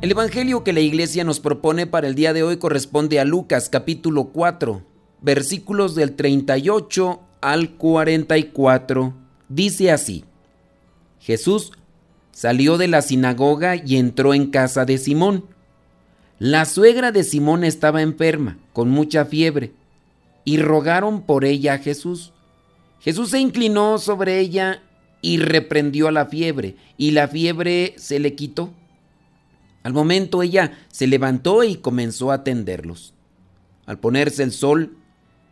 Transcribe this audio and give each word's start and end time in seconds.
El 0.00 0.12
Evangelio 0.12 0.64
que 0.64 0.72
la 0.72 0.80
iglesia 0.80 1.24
nos 1.24 1.40
propone 1.40 1.86
para 1.86 2.08
el 2.08 2.14
día 2.14 2.32
de 2.32 2.42
hoy 2.42 2.56
corresponde 2.56 3.20
a 3.20 3.26
Lucas 3.26 3.68
capítulo 3.68 4.28
4, 4.28 4.82
versículos 5.20 5.94
del 5.94 6.16
38 6.16 7.20
al 7.42 7.72
44. 7.72 9.12
Dice 9.50 9.90
así, 9.90 10.24
Jesús 11.20 11.72
salió 12.32 12.78
de 12.78 12.88
la 12.88 13.02
sinagoga 13.02 13.76
y 13.76 13.96
entró 13.96 14.32
en 14.32 14.50
casa 14.50 14.86
de 14.86 14.96
Simón. 14.96 15.44
La 16.38 16.64
suegra 16.64 17.12
de 17.12 17.22
Simón 17.22 17.62
estaba 17.62 18.00
enferma, 18.00 18.56
con 18.72 18.88
mucha 18.88 19.26
fiebre, 19.26 19.74
y 20.46 20.56
rogaron 20.56 21.20
por 21.20 21.44
ella 21.44 21.74
a 21.74 21.78
Jesús. 21.78 22.32
Jesús 23.00 23.32
se 23.32 23.38
inclinó 23.38 23.98
sobre 23.98 24.40
ella 24.40 24.82
y 25.20 25.36
reprendió 25.36 26.08
a 26.08 26.12
la 26.12 26.24
fiebre, 26.24 26.76
y 26.96 27.10
la 27.10 27.28
fiebre 27.28 27.92
se 27.98 28.18
le 28.18 28.34
quitó. 28.34 28.72
Al 29.82 29.92
momento 29.92 30.42
ella 30.42 30.78
se 30.88 31.06
levantó 31.06 31.64
y 31.64 31.76
comenzó 31.76 32.30
a 32.30 32.36
atenderlos. 32.36 33.14
Al 33.86 33.98
ponerse 33.98 34.42
el 34.42 34.52
sol, 34.52 34.96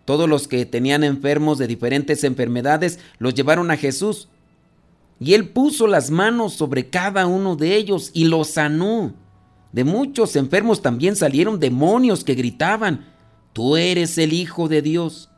todos 0.04 0.28
los 0.28 0.48
que 0.48 0.64
tenían 0.66 1.04
enfermos 1.04 1.58
de 1.58 1.66
diferentes 1.66 2.24
enfermedades 2.24 2.98
los 3.18 3.34
llevaron 3.34 3.70
a 3.70 3.76
Jesús. 3.76 4.28
Y 5.20 5.34
él 5.34 5.48
puso 5.48 5.86
las 5.86 6.10
manos 6.10 6.52
sobre 6.54 6.88
cada 6.88 7.26
uno 7.26 7.56
de 7.56 7.74
ellos 7.76 8.10
y 8.14 8.24
los 8.24 8.48
sanó. 8.48 9.14
De 9.72 9.84
muchos 9.84 10.36
enfermos 10.36 10.82
también 10.82 11.16
salieron 11.16 11.58
demonios 11.60 12.24
que 12.24 12.34
gritaban, 12.34 13.06
Tú 13.52 13.76
eres 13.76 14.16
el 14.18 14.32
Hijo 14.32 14.68
de 14.68 14.82
Dios. 14.82 15.30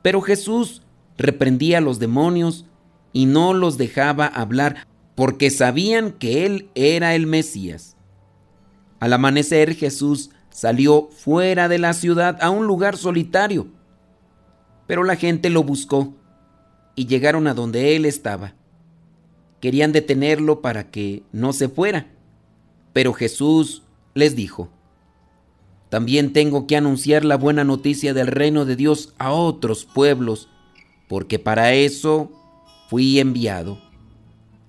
Pero 0.00 0.20
Jesús 0.20 0.82
reprendía 1.18 1.78
a 1.78 1.80
los 1.80 1.98
demonios 1.98 2.66
y 3.12 3.26
no 3.26 3.52
los 3.52 3.78
dejaba 3.78 4.26
hablar 4.26 4.86
porque 5.14 5.50
sabían 5.50 6.12
que 6.12 6.46
Él 6.46 6.70
era 6.74 7.14
el 7.14 7.26
Mesías. 7.26 7.91
Al 9.02 9.12
amanecer 9.14 9.74
Jesús 9.74 10.30
salió 10.50 11.08
fuera 11.10 11.68
de 11.68 11.80
la 11.80 11.92
ciudad 11.92 12.40
a 12.40 12.50
un 12.50 12.68
lugar 12.68 12.96
solitario. 12.96 13.66
Pero 14.86 15.02
la 15.02 15.16
gente 15.16 15.50
lo 15.50 15.64
buscó 15.64 16.14
y 16.94 17.06
llegaron 17.06 17.48
a 17.48 17.54
donde 17.54 17.96
él 17.96 18.04
estaba. 18.04 18.54
Querían 19.60 19.90
detenerlo 19.90 20.60
para 20.60 20.92
que 20.92 21.24
no 21.32 21.52
se 21.52 21.68
fuera. 21.68 22.12
Pero 22.92 23.12
Jesús 23.12 23.82
les 24.14 24.36
dijo, 24.36 24.70
también 25.88 26.32
tengo 26.32 26.68
que 26.68 26.76
anunciar 26.76 27.24
la 27.24 27.36
buena 27.36 27.64
noticia 27.64 28.14
del 28.14 28.28
reino 28.28 28.64
de 28.64 28.76
Dios 28.76 29.14
a 29.18 29.32
otros 29.32 29.84
pueblos, 29.84 30.48
porque 31.08 31.40
para 31.40 31.72
eso 31.72 32.30
fui 32.88 33.18
enviado. 33.18 33.80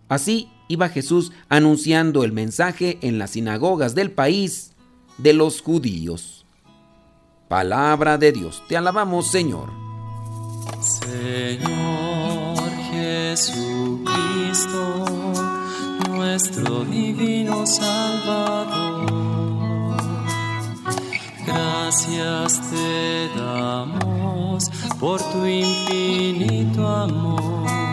Así 0.09 0.49
iba 0.67 0.89
Jesús 0.89 1.31
anunciando 1.49 2.23
el 2.23 2.31
mensaje 2.31 2.97
en 3.01 3.19
las 3.19 3.31
sinagogas 3.31 3.95
del 3.95 4.11
país 4.11 4.71
de 5.17 5.33
los 5.33 5.61
judíos. 5.61 6.45
Palabra 7.47 8.17
de 8.17 8.31
Dios, 8.31 8.63
te 8.67 8.77
alabamos 8.77 9.29
Señor. 9.29 9.69
Señor 10.81 12.57
Jesucristo, 12.91 14.05
nuestro 16.09 16.83
divino 16.85 17.65
Salvador, 17.67 19.07
gracias 21.45 22.61
te 22.71 23.29
damos 23.37 24.69
por 24.99 25.21
tu 25.31 25.45
infinito 25.45 26.87
amor 26.87 27.92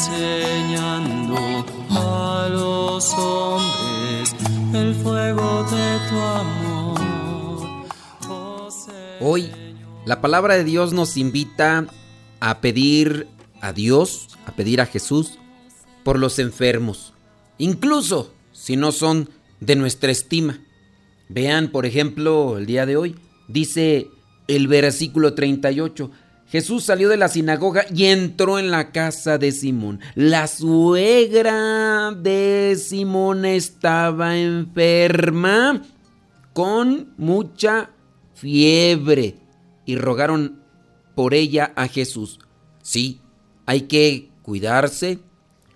enseñando 0.00 1.36
a 1.90 2.48
los 2.50 3.12
hombres 3.14 4.34
el 4.72 4.94
fuego 4.94 5.64
de 5.64 5.98
tu 6.08 6.18
amor. 6.18 7.00
Hoy 9.20 9.50
la 10.06 10.22
palabra 10.22 10.56
de 10.56 10.64
Dios 10.64 10.94
nos 10.94 11.18
invita 11.18 11.86
a 12.40 12.60
pedir 12.62 13.26
a 13.60 13.74
Dios, 13.74 14.28
a 14.46 14.52
pedir 14.52 14.80
a 14.80 14.86
Jesús 14.86 15.38
por 16.02 16.18
los 16.18 16.38
enfermos, 16.38 17.12
incluso 17.58 18.32
si 18.52 18.76
no 18.76 18.92
son 18.92 19.28
de 19.60 19.76
nuestra 19.76 20.10
estima. 20.10 20.60
Vean, 21.28 21.68
por 21.68 21.84
ejemplo, 21.84 22.56
el 22.56 22.64
día 22.64 22.86
de 22.86 22.96
hoy, 22.96 23.16
dice 23.48 24.08
el 24.48 24.66
versículo 24.66 25.34
38, 25.34 26.10
Jesús 26.50 26.84
salió 26.84 27.08
de 27.08 27.16
la 27.16 27.28
sinagoga 27.28 27.86
y 27.94 28.06
entró 28.06 28.58
en 28.58 28.72
la 28.72 28.90
casa 28.90 29.38
de 29.38 29.52
Simón. 29.52 30.00
La 30.16 30.48
suegra 30.48 32.10
de 32.10 32.76
Simón 32.76 33.44
estaba 33.44 34.36
enferma 34.36 35.82
con 36.52 37.14
mucha 37.16 37.90
fiebre 38.34 39.36
y 39.86 39.94
rogaron 39.94 40.60
por 41.14 41.34
ella 41.34 41.72
a 41.76 41.86
Jesús. 41.86 42.40
Sí, 42.82 43.20
hay 43.64 43.82
que 43.82 44.30
cuidarse 44.42 45.20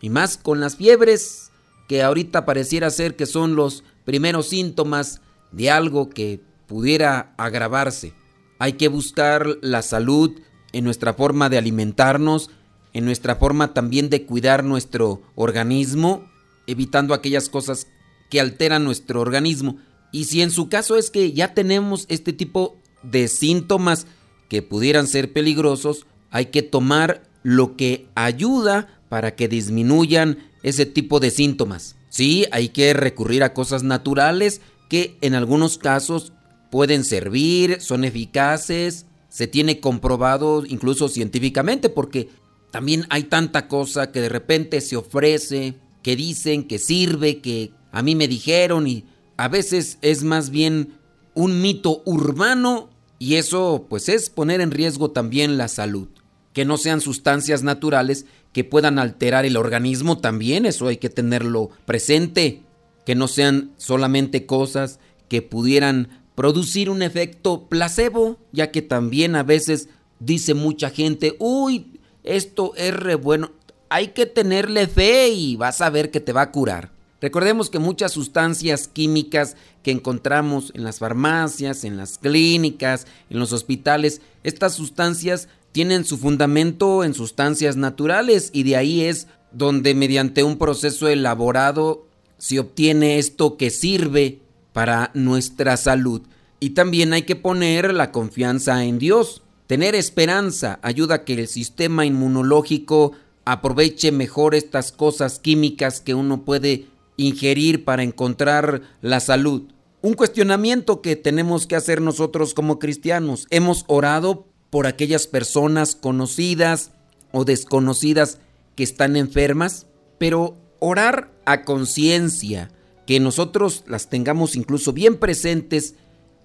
y 0.00 0.10
más 0.10 0.36
con 0.36 0.58
las 0.58 0.74
fiebres 0.74 1.52
que 1.86 2.02
ahorita 2.02 2.44
pareciera 2.44 2.90
ser 2.90 3.14
que 3.14 3.26
son 3.26 3.54
los 3.54 3.84
primeros 4.04 4.48
síntomas 4.48 5.20
de 5.52 5.70
algo 5.70 6.10
que 6.10 6.40
pudiera 6.66 7.32
agravarse. 7.36 8.12
Hay 8.58 8.72
que 8.72 8.88
buscar 8.88 9.46
la 9.60 9.82
salud 9.82 10.32
en 10.74 10.84
nuestra 10.84 11.14
forma 11.14 11.48
de 11.48 11.56
alimentarnos, 11.56 12.50
en 12.92 13.04
nuestra 13.04 13.36
forma 13.36 13.72
también 13.72 14.10
de 14.10 14.26
cuidar 14.26 14.64
nuestro 14.64 15.22
organismo, 15.36 16.30
evitando 16.66 17.14
aquellas 17.14 17.48
cosas 17.48 17.86
que 18.28 18.40
alteran 18.40 18.84
nuestro 18.84 19.20
organismo. 19.20 19.78
Y 20.12 20.24
si 20.24 20.42
en 20.42 20.50
su 20.50 20.68
caso 20.68 20.96
es 20.96 21.10
que 21.10 21.32
ya 21.32 21.54
tenemos 21.54 22.06
este 22.08 22.32
tipo 22.32 22.76
de 23.02 23.28
síntomas 23.28 24.06
que 24.48 24.62
pudieran 24.62 25.06
ser 25.06 25.32
peligrosos, 25.32 26.06
hay 26.30 26.46
que 26.46 26.62
tomar 26.62 27.22
lo 27.42 27.76
que 27.76 28.08
ayuda 28.14 29.00
para 29.08 29.36
que 29.36 29.48
disminuyan 29.48 30.38
ese 30.62 30.86
tipo 30.86 31.20
de 31.20 31.30
síntomas. 31.30 31.96
Sí, 32.08 32.46
hay 32.50 32.70
que 32.70 32.94
recurrir 32.94 33.42
a 33.44 33.54
cosas 33.54 33.82
naturales 33.82 34.60
que 34.88 35.16
en 35.20 35.34
algunos 35.34 35.78
casos 35.78 36.32
pueden 36.70 37.04
servir, 37.04 37.80
son 37.80 38.04
eficaces, 38.04 39.06
se 39.34 39.48
tiene 39.48 39.80
comprobado 39.80 40.62
incluso 40.64 41.08
científicamente 41.08 41.88
porque 41.88 42.28
también 42.70 43.04
hay 43.10 43.24
tanta 43.24 43.66
cosa 43.66 44.12
que 44.12 44.20
de 44.20 44.28
repente 44.28 44.80
se 44.80 44.94
ofrece, 44.94 45.74
que 46.04 46.14
dicen 46.14 46.68
que 46.68 46.78
sirve, 46.78 47.40
que 47.40 47.72
a 47.90 48.00
mí 48.00 48.14
me 48.14 48.28
dijeron 48.28 48.86
y 48.86 49.06
a 49.36 49.48
veces 49.48 49.98
es 50.02 50.22
más 50.22 50.50
bien 50.50 51.00
un 51.34 51.60
mito 51.60 52.00
urbano 52.04 52.90
y 53.18 53.34
eso 53.34 53.86
pues 53.90 54.08
es 54.08 54.30
poner 54.30 54.60
en 54.60 54.70
riesgo 54.70 55.10
también 55.10 55.58
la 55.58 55.66
salud. 55.66 56.06
Que 56.52 56.64
no 56.64 56.76
sean 56.76 57.00
sustancias 57.00 57.64
naturales 57.64 58.26
que 58.52 58.62
puedan 58.62 59.00
alterar 59.00 59.44
el 59.44 59.56
organismo 59.56 60.18
también, 60.18 60.64
eso 60.64 60.86
hay 60.86 60.98
que 60.98 61.10
tenerlo 61.10 61.70
presente. 61.86 62.62
Que 63.04 63.16
no 63.16 63.26
sean 63.26 63.72
solamente 63.78 64.46
cosas 64.46 65.00
que 65.28 65.42
pudieran 65.42 66.23
producir 66.34 66.90
un 66.90 67.02
efecto 67.02 67.68
placebo, 67.68 68.38
ya 68.52 68.70
que 68.70 68.82
también 68.82 69.36
a 69.36 69.42
veces 69.42 69.88
dice 70.18 70.54
mucha 70.54 70.90
gente, 70.90 71.36
uy, 71.38 72.00
esto 72.22 72.72
es 72.76 72.94
re 72.94 73.14
bueno, 73.14 73.52
hay 73.88 74.08
que 74.08 74.26
tenerle 74.26 74.86
fe 74.86 75.28
y 75.28 75.56
vas 75.56 75.80
a 75.80 75.90
ver 75.90 76.10
que 76.10 76.20
te 76.20 76.32
va 76.32 76.42
a 76.42 76.50
curar. 76.50 76.90
Recordemos 77.20 77.70
que 77.70 77.78
muchas 77.78 78.12
sustancias 78.12 78.88
químicas 78.88 79.56
que 79.82 79.90
encontramos 79.90 80.72
en 80.74 80.84
las 80.84 80.98
farmacias, 80.98 81.84
en 81.84 81.96
las 81.96 82.18
clínicas, 82.18 83.06
en 83.30 83.38
los 83.38 83.52
hospitales, 83.52 84.20
estas 84.42 84.74
sustancias 84.74 85.48
tienen 85.72 86.04
su 86.04 86.18
fundamento 86.18 87.02
en 87.02 87.14
sustancias 87.14 87.76
naturales 87.76 88.50
y 88.52 88.64
de 88.64 88.76
ahí 88.76 89.02
es 89.02 89.26
donde 89.52 89.94
mediante 89.94 90.42
un 90.42 90.58
proceso 90.58 91.08
elaborado 91.08 92.06
se 92.36 92.58
obtiene 92.58 93.18
esto 93.18 93.56
que 93.56 93.70
sirve 93.70 94.40
para 94.74 95.10
nuestra 95.14 95.78
salud. 95.78 96.20
Y 96.60 96.70
también 96.70 97.14
hay 97.14 97.22
que 97.22 97.36
poner 97.36 97.94
la 97.94 98.12
confianza 98.12 98.84
en 98.84 98.98
Dios. 98.98 99.42
Tener 99.66 99.94
esperanza 99.94 100.78
ayuda 100.82 101.14
a 101.14 101.24
que 101.24 101.32
el 101.32 101.48
sistema 101.48 102.04
inmunológico 102.04 103.12
aproveche 103.46 104.12
mejor 104.12 104.54
estas 104.54 104.92
cosas 104.92 105.38
químicas 105.38 106.00
que 106.00 106.14
uno 106.14 106.44
puede 106.44 106.88
ingerir 107.16 107.84
para 107.84 108.02
encontrar 108.02 108.82
la 109.00 109.20
salud. 109.20 109.62
Un 110.02 110.14
cuestionamiento 110.14 111.00
que 111.00 111.16
tenemos 111.16 111.66
que 111.66 111.76
hacer 111.76 112.02
nosotros 112.02 112.52
como 112.52 112.78
cristianos. 112.78 113.46
Hemos 113.50 113.84
orado 113.86 114.46
por 114.70 114.86
aquellas 114.86 115.26
personas 115.26 115.94
conocidas 115.94 116.90
o 117.32 117.44
desconocidas 117.44 118.38
que 118.74 118.82
están 118.82 119.16
enfermas, 119.16 119.86
pero 120.18 120.56
orar 120.80 121.30
a 121.46 121.62
conciencia, 121.62 122.70
que 123.06 123.20
nosotros 123.20 123.84
las 123.86 124.08
tengamos 124.08 124.56
incluso 124.56 124.92
bien 124.92 125.16
presentes 125.16 125.94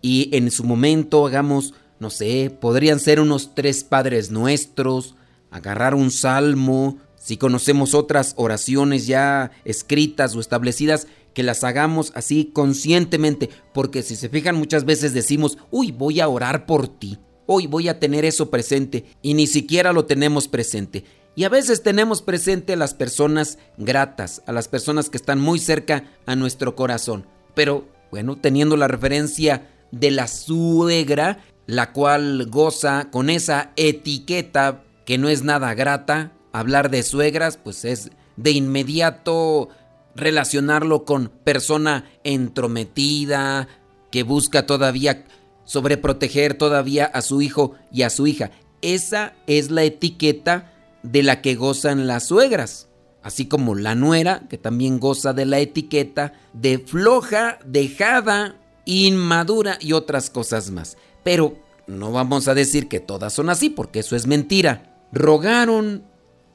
y 0.02 0.30
en 0.36 0.52
su 0.52 0.64
momento 0.64 1.26
hagamos, 1.26 1.74
no 2.00 2.10
sé, 2.10 2.56
podrían 2.60 3.00
ser 3.00 3.20
unos 3.20 3.56
tres 3.56 3.84
padres 3.84 4.32
nuestros, 4.32 5.16
agarrar 5.52 5.96
un 5.96 6.12
salmo, 6.12 6.98
si 7.16 7.38
conocemos 7.38 7.94
otras 7.94 8.34
oraciones 8.38 9.08
ya 9.08 9.52
escritas 9.66 10.36
o 10.36 10.40
establecidas, 10.40 11.08
que 11.34 11.44
las 11.44 11.64
hagamos 11.64 12.12
así 12.16 12.52
conscientemente, 12.54 13.50
porque 13.74 14.04
si 14.04 14.16
se 14.16 14.30
fijan 14.30 14.56
muchas 14.56 14.86
veces 14.86 15.14
decimos, 15.14 15.58
uy, 15.72 15.92
voy 15.92 16.20
a 16.20 16.28
orar 16.28 16.66
por 16.66 16.88
ti, 16.88 17.18
hoy 17.46 17.68
voy 17.68 17.88
a 17.88 18.00
tener 18.00 18.26
eso 18.26 18.50
presente, 18.50 19.06
y 19.22 19.34
ni 19.34 19.48
siquiera 19.48 19.94
lo 19.94 20.06
tenemos 20.06 20.48
presente. 20.48 21.04
Y 21.40 21.46
a 21.46 21.50
veces 21.50 21.84
tenemos 21.84 22.22
presente 22.22 22.74
a 22.74 22.76
las 22.76 22.94
personas 22.94 23.60
gratas, 23.78 24.44
a 24.46 24.52
las 24.52 24.68
personas 24.68 25.10
que 25.10 25.16
están 25.16 25.40
muy 25.40 25.58
cerca 25.58 26.04
a 26.26 26.36
nuestro 26.36 26.76
corazón. 26.76 27.26
Pero, 27.54 27.88
bueno, 28.12 28.36
teniendo 28.36 28.76
la 28.76 28.90
referencia 28.90 29.70
de 29.94 30.12
la 30.12 30.28
suegra, 30.28 31.40
la 31.66 31.94
cual 31.94 32.48
goza 32.50 33.08
con 33.10 33.30
esa 33.30 33.72
etiqueta 33.78 34.84
que 35.06 35.18
no 35.18 35.30
es 35.30 35.44
nada 35.44 35.74
grata, 35.76 36.34
hablar 36.52 36.90
de 36.90 37.04
suegras, 37.04 37.56
pues 37.56 37.86
es 37.86 38.12
de 38.36 38.52
inmediato 38.52 39.70
relacionarlo 40.18 41.06
con 41.06 41.30
persona 41.46 42.04
entrometida, 42.26 43.70
que 44.12 44.24
busca 44.24 44.66
todavía 44.66 45.24
sobreproteger 45.64 46.56
todavía 46.56 47.06
a 47.06 47.22
su 47.22 47.42
hijo 47.42 47.76
y 47.94 48.02
a 48.02 48.10
su 48.10 48.28
hija. 48.28 48.52
Esa 48.82 49.36
es 49.48 49.72
la 49.72 49.84
etiqueta 49.84 50.74
de 51.04 51.24
la 51.24 51.42
que 51.42 51.56
gozan 51.56 52.08
las 52.08 52.26
suegras, 52.26 52.90
así 53.24 53.48
como 53.48 53.76
la 53.76 53.96
nuera, 53.96 54.48
que 54.50 54.58
también 54.58 55.00
goza 55.00 55.34
de 55.34 55.46
la 55.46 55.60
etiqueta 55.60 56.34
de 56.54 56.80
floja, 56.80 57.60
dejada, 57.66 58.56
inmadura 58.86 59.78
y 59.80 59.94
otras 59.94 60.30
cosas 60.30 60.72
más. 60.72 60.98
Pero 61.24 61.58
no 61.88 62.12
vamos 62.12 62.48
a 62.48 62.54
decir 62.54 62.88
que 62.88 63.00
todas 63.00 63.34
son 63.34 63.50
así, 63.50 63.70
porque 63.70 64.00
eso 64.00 64.16
es 64.16 64.28
mentira. 64.28 64.96
Rogaron 65.12 66.04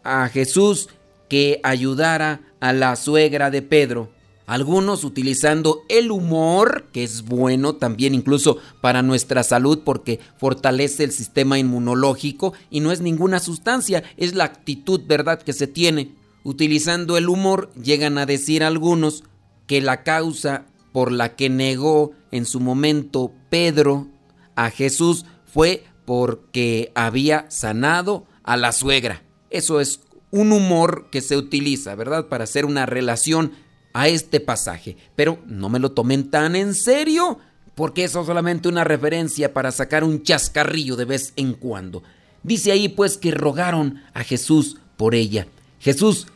a 0.02 0.28
Jesús 0.28 0.88
que 1.28 1.60
ayudara 1.62 2.40
a 2.60 2.72
la 2.72 2.96
suegra 2.96 3.50
de 3.50 3.62
Pedro. 3.62 4.10
Algunos 4.46 5.04
utilizando 5.04 5.84
el 5.88 6.10
humor, 6.10 6.88
que 6.92 7.02
es 7.02 7.22
bueno 7.22 7.76
también 7.76 8.14
incluso 8.14 8.58
para 8.82 9.02
nuestra 9.02 9.42
salud 9.42 9.80
porque 9.84 10.20
fortalece 10.36 11.04
el 11.04 11.12
sistema 11.12 11.58
inmunológico 11.58 12.52
y 12.70 12.80
no 12.80 12.92
es 12.92 13.00
ninguna 13.00 13.40
sustancia, 13.40 14.02
es 14.18 14.34
la 14.34 14.44
actitud, 14.44 15.00
¿verdad?, 15.06 15.40
que 15.42 15.54
se 15.54 15.66
tiene. 15.66 16.14
Utilizando 16.42 17.16
el 17.16 17.30
humor, 17.30 17.70
llegan 17.82 18.18
a 18.18 18.26
decir 18.26 18.62
algunos 18.62 19.24
que 19.66 19.80
la 19.80 20.02
causa 20.02 20.66
por 20.92 21.10
la 21.10 21.36
que 21.36 21.48
negó 21.48 22.12
en 22.30 22.44
su 22.44 22.60
momento 22.60 23.32
Pedro 23.48 24.08
a 24.56 24.70
Jesús 24.70 25.24
fue 25.46 25.84
porque 26.04 26.92
había 26.94 27.46
sanado 27.50 28.26
a 28.42 28.58
la 28.58 28.72
suegra. 28.72 29.22
Eso 29.48 29.80
es 29.80 30.00
un 30.30 30.52
humor 30.52 31.08
que 31.10 31.20
se 31.20 31.36
utiliza, 31.36 31.94
¿verdad? 31.94 32.28
Para 32.28 32.44
hacer 32.44 32.66
una 32.66 32.86
relación 32.86 33.52
a 33.94 34.08
este 34.08 34.40
pasaje. 34.40 34.98
Pero 35.16 35.38
no 35.46 35.70
me 35.70 35.78
lo 35.78 35.92
tomen 35.92 36.28
tan 36.28 36.54
en 36.56 36.74
serio, 36.74 37.38
porque 37.74 38.04
eso 38.04 38.20
es 38.20 38.26
solamente 38.26 38.68
una 38.68 38.84
referencia 38.84 39.54
para 39.54 39.72
sacar 39.72 40.04
un 40.04 40.22
chascarrillo 40.22 40.96
de 40.96 41.06
vez 41.06 41.32
en 41.36 41.54
cuando. 41.54 42.02
Dice 42.42 42.72
ahí 42.72 42.90
pues 42.90 43.16
que 43.16 43.30
rogaron 43.30 44.02
a 44.12 44.22
Jesús 44.22 44.76
por 44.98 45.14
ella. 45.14 45.46
Jesús 45.80 46.26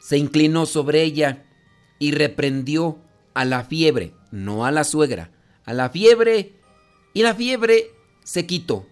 se 0.00 0.16
inclinó 0.16 0.64
sobre 0.64 1.02
ella 1.02 1.44
y 1.98 2.12
reprendió 2.12 2.98
a 3.34 3.44
la 3.44 3.64
fiebre, 3.64 4.14
no 4.30 4.64
a 4.64 4.70
la 4.70 4.84
suegra, 4.84 5.30
a 5.64 5.74
la 5.74 5.90
fiebre, 5.90 6.54
y 7.12 7.22
la 7.22 7.34
fiebre 7.34 7.90
se 8.24 8.46
quitó. 8.46 8.86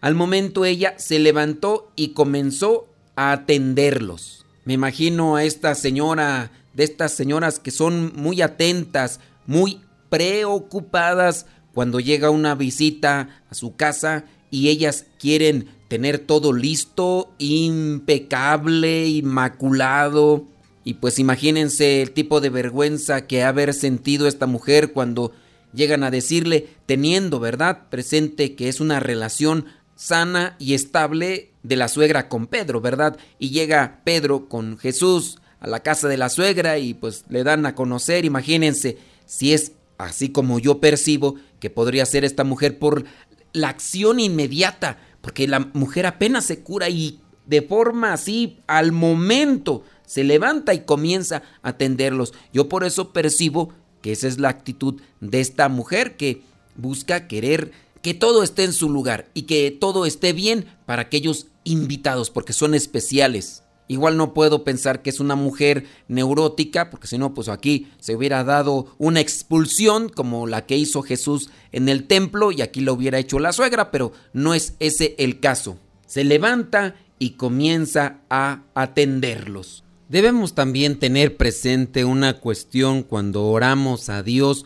Al 0.00 0.14
momento 0.14 0.64
ella 0.64 0.94
se 0.98 1.18
levantó 1.18 1.90
y 1.96 2.08
comenzó 2.08 2.88
a 3.16 3.32
atenderlos. 3.32 4.44
Me 4.64 4.74
imagino 4.74 5.36
a 5.36 5.44
esta 5.44 5.74
señora, 5.74 6.50
de 6.74 6.84
estas 6.84 7.12
señoras 7.12 7.58
que 7.58 7.70
son 7.70 8.12
muy 8.14 8.42
atentas, 8.42 9.20
muy 9.46 9.80
preocupadas 10.08 11.46
cuando 11.72 12.00
llega 12.00 12.30
una 12.30 12.54
visita 12.54 13.42
a 13.50 13.54
su 13.54 13.76
casa 13.76 14.24
y 14.50 14.68
ellas 14.68 15.06
quieren 15.18 15.68
tener 15.88 16.18
todo 16.18 16.52
listo, 16.52 17.32
impecable, 17.38 19.06
inmaculado. 19.08 20.44
Y 20.84 20.94
pues 20.94 21.18
imagínense 21.18 22.02
el 22.02 22.12
tipo 22.12 22.40
de 22.40 22.50
vergüenza 22.50 23.26
que 23.26 23.42
ha 23.42 23.48
haber 23.48 23.74
sentido 23.74 24.28
esta 24.28 24.46
mujer 24.46 24.92
cuando 24.92 25.32
llegan 25.72 26.04
a 26.04 26.10
decirle, 26.10 26.68
teniendo, 26.86 27.40
¿verdad?, 27.40 27.88
presente 27.90 28.54
que 28.54 28.68
es 28.68 28.80
una 28.80 29.00
relación 29.00 29.66
sana 29.96 30.56
y 30.58 30.74
estable 30.74 31.50
de 31.62 31.76
la 31.76 31.88
suegra 31.88 32.28
con 32.28 32.46
Pedro, 32.46 32.80
¿verdad? 32.80 33.16
Y 33.38 33.50
llega 33.50 34.00
Pedro 34.04 34.48
con 34.48 34.78
Jesús 34.78 35.38
a 35.64 35.66
la 35.66 35.80
casa 35.80 36.08
de 36.08 36.18
la 36.18 36.28
suegra 36.28 36.78
y 36.78 36.92
pues 36.92 37.24
le 37.30 37.42
dan 37.42 37.64
a 37.64 37.74
conocer, 37.74 38.26
imagínense, 38.26 38.98
si 39.24 39.54
es 39.54 39.72
así 39.96 40.28
como 40.28 40.58
yo 40.58 40.78
percibo 40.78 41.36
que 41.58 41.70
podría 41.70 42.04
ser 42.04 42.22
esta 42.22 42.44
mujer 42.44 42.78
por 42.78 43.06
la 43.54 43.70
acción 43.70 44.20
inmediata, 44.20 44.98
porque 45.22 45.48
la 45.48 45.60
mujer 45.72 46.04
apenas 46.04 46.44
se 46.44 46.60
cura 46.60 46.90
y 46.90 47.18
de 47.46 47.62
forma 47.62 48.12
así 48.12 48.58
al 48.66 48.92
momento 48.92 49.84
se 50.04 50.22
levanta 50.22 50.74
y 50.74 50.80
comienza 50.80 51.42
a 51.62 51.70
atenderlos. 51.70 52.34
Yo 52.52 52.68
por 52.68 52.84
eso 52.84 53.14
percibo 53.14 53.72
que 54.02 54.12
esa 54.12 54.28
es 54.28 54.38
la 54.38 54.50
actitud 54.50 55.00
de 55.22 55.40
esta 55.40 55.70
mujer 55.70 56.18
que 56.18 56.42
busca 56.76 57.26
querer 57.26 57.72
que 58.02 58.12
todo 58.12 58.42
esté 58.42 58.64
en 58.64 58.74
su 58.74 58.90
lugar 58.90 59.30
y 59.32 59.42
que 59.44 59.70
todo 59.70 60.04
esté 60.04 60.34
bien 60.34 60.66
para 60.84 61.00
aquellos 61.00 61.46
invitados, 61.64 62.28
porque 62.28 62.52
son 62.52 62.74
especiales. 62.74 63.63
Igual 63.86 64.16
no 64.16 64.32
puedo 64.32 64.64
pensar 64.64 65.02
que 65.02 65.10
es 65.10 65.20
una 65.20 65.34
mujer 65.34 65.84
neurótica, 66.08 66.90
porque 66.90 67.06
si 67.06 67.18
no, 67.18 67.34
pues 67.34 67.48
aquí 67.48 67.88
se 68.00 68.16
hubiera 68.16 68.42
dado 68.42 68.94
una 68.98 69.20
expulsión 69.20 70.08
como 70.08 70.46
la 70.46 70.64
que 70.64 70.78
hizo 70.78 71.02
Jesús 71.02 71.50
en 71.70 71.88
el 71.88 72.06
templo 72.06 72.50
y 72.50 72.62
aquí 72.62 72.80
lo 72.80 72.94
hubiera 72.94 73.18
hecho 73.18 73.38
la 73.38 73.52
suegra, 73.52 73.90
pero 73.90 74.12
no 74.32 74.54
es 74.54 74.74
ese 74.80 75.14
el 75.18 75.38
caso. 75.40 75.76
Se 76.06 76.24
levanta 76.24 76.94
y 77.18 77.30
comienza 77.30 78.20
a 78.30 78.62
atenderlos. 78.74 79.84
Debemos 80.08 80.54
también 80.54 80.98
tener 80.98 81.36
presente 81.36 82.04
una 82.04 82.34
cuestión 82.40 83.02
cuando 83.02 83.46
oramos 83.46 84.08
a 84.08 84.22
Dios 84.22 84.64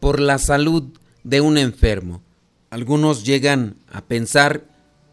por 0.00 0.20
la 0.20 0.38
salud 0.38 0.84
de 1.24 1.40
un 1.40 1.58
enfermo. 1.58 2.22
Algunos 2.70 3.24
llegan 3.24 3.76
a 3.90 4.02
pensar 4.02 4.64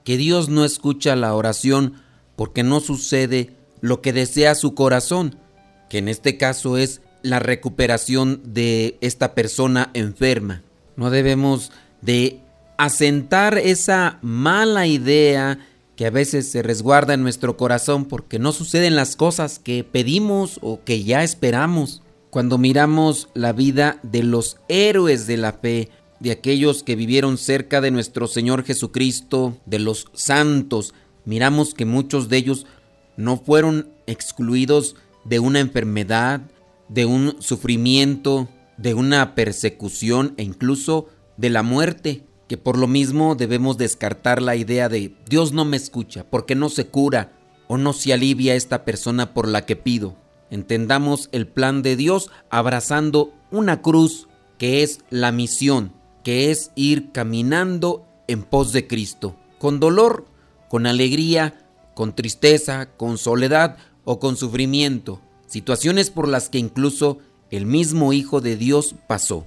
que 0.04 0.18
Dios 0.18 0.48
no 0.50 0.64
escucha 0.64 1.16
la 1.16 1.34
oración 1.34 1.96
porque 2.38 2.64
no 2.64 2.80
sucede 2.80 3.50
lo 3.82 4.02
que 4.02 4.14
desea 4.14 4.56
su 4.56 4.74
corazón, 4.74 5.36
que 5.90 5.98
en 5.98 6.08
este 6.08 6.38
caso 6.38 6.78
es 6.78 7.02
la 7.24 7.40
recuperación 7.40 8.42
de 8.46 8.98
esta 9.02 9.36
persona 9.36 9.90
enferma. 9.94 10.64
No 10.96 11.10
debemos 11.10 11.72
de 12.02 12.40
asentar 12.78 13.58
esa 13.58 14.20
mala 14.22 14.88
idea 14.88 15.60
que 15.96 16.06
a 16.06 16.12
veces 16.12 16.50
se 16.50 16.62
resguarda 16.62 17.16
en 17.16 17.24
nuestro 17.24 17.58
corazón 17.58 18.06
porque 18.06 18.38
no 18.38 18.52
suceden 18.52 18.96
las 18.96 19.16
cosas 19.16 19.58
que 19.58 19.84
pedimos 19.84 20.60
o 20.62 20.84
que 20.84 21.04
ya 21.04 21.24
esperamos. 21.24 22.04
Cuando 22.30 22.60
miramos 22.60 23.30
la 23.34 23.52
vida 23.52 24.00
de 24.04 24.22
los 24.22 24.58
héroes 24.70 25.26
de 25.26 25.38
la 25.38 25.54
fe, 25.54 25.90
de 26.20 26.32
aquellos 26.32 26.84
que 26.84 26.96
vivieron 26.96 27.38
cerca 27.38 27.82
de 27.82 27.90
nuestro 27.90 28.28
Señor 28.28 28.64
Jesucristo, 28.64 29.58
de 29.66 29.80
los 29.80 30.08
santos, 30.14 30.94
miramos 31.28 31.74
que 31.74 31.86
muchos 31.86 32.30
de 32.30 32.38
ellos 32.38 32.66
no 33.18 33.38
fueron 33.38 33.90
excluidos 34.08 34.96
de 35.26 35.40
una 35.40 35.60
enfermedad, 35.60 36.42
de 36.88 37.06
un 37.06 37.36
sufrimiento, 37.42 38.48
de 38.78 38.94
una 38.94 39.36
persecución 39.36 40.34
e 40.38 40.44
incluso 40.44 41.08
de 41.36 41.50
la 41.50 41.64
muerte, 41.64 42.24
que 42.48 42.58
por 42.58 42.78
lo 42.78 42.88
mismo 42.88 43.36
debemos 43.36 43.78
descartar 43.78 44.42
la 44.42 44.56
idea 44.56 44.88
de 44.88 45.14
Dios 45.28 45.52
no 45.52 45.66
me 45.66 45.76
escucha, 45.76 46.26
porque 46.30 46.56
no 46.56 46.70
se 46.70 46.88
cura 46.88 47.34
o 47.68 47.78
no 47.78 47.92
se 47.92 48.14
alivia 48.14 48.56
esta 48.56 48.86
persona 48.86 49.34
por 49.34 49.50
la 49.50 49.66
que 49.66 49.76
pido. 49.76 50.16
Entendamos 50.50 51.28
el 51.34 51.46
plan 51.46 51.82
de 51.82 51.98
Dios 51.98 52.32
abrazando 52.50 53.34
una 53.52 53.82
cruz 53.82 54.30
que 54.58 54.82
es 54.82 55.02
la 55.10 55.34
misión, 55.34 55.92
que 56.24 56.52
es 56.52 56.72
ir 56.76 57.12
caminando 57.12 58.06
en 58.30 58.44
pos 58.44 58.72
de 58.72 58.88
Cristo, 58.88 59.36
con 59.60 59.82
dolor, 59.82 60.26
con 60.70 60.86
alegría, 60.86 61.54
con 61.94 62.16
tristeza, 62.16 62.90
con 62.98 63.18
soledad 63.18 63.78
o 64.04 64.20
con 64.20 64.38
sufrimiento, 64.38 65.22
situaciones 65.48 66.10
por 66.10 66.28
las 66.28 66.50
que 66.50 66.60
incluso 66.60 67.20
el 67.52 67.66
mismo 67.66 68.14
Hijo 68.14 68.42
de 68.42 68.56
Dios 68.56 68.96
pasó. 69.08 69.46